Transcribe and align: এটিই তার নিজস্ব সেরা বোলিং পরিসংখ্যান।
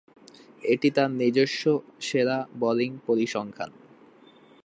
এটিই 0.63 0.93
তার 0.95 1.09
নিজস্ব 1.21 1.63
সেরা 1.99 2.37
বোলিং 2.59 2.91
পরিসংখ্যান। 3.07 3.71